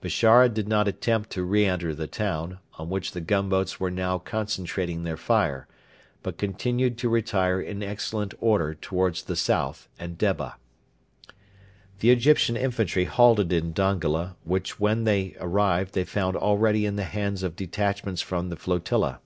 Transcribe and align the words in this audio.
Bishara 0.00 0.48
did 0.48 0.66
not 0.66 0.88
attempt 0.88 1.28
to 1.32 1.42
re 1.44 1.66
enter 1.66 1.94
the 1.94 2.06
town, 2.06 2.58
on 2.78 2.88
which 2.88 3.12
the 3.12 3.20
gunboats 3.20 3.78
were 3.78 3.90
now 3.90 4.16
concentrating 4.18 5.02
their 5.02 5.18
fire, 5.18 5.68
but 6.22 6.38
continued 6.38 6.96
to 6.96 7.10
retire 7.10 7.60
in 7.60 7.82
excellent 7.82 8.32
order 8.40 8.72
towards 8.72 9.24
the 9.24 9.36
south 9.36 9.90
and 9.98 10.16
Debba. 10.16 10.54
The 11.98 12.10
Egyptian 12.10 12.56
infantry 12.56 13.04
halted 13.04 13.52
in 13.52 13.74
Dongola, 13.74 14.36
which 14.42 14.80
when 14.80 15.04
they 15.04 15.36
arrived 15.38 15.92
they 15.92 16.04
found 16.04 16.34
already 16.34 16.86
in 16.86 16.96
the 16.96 17.04
hands 17.04 17.42
of 17.42 17.54
detachments 17.54 18.22
from 18.22 18.48
the 18.48 18.56
flotilla. 18.56 19.20